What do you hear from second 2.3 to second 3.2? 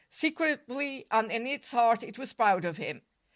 proud of him.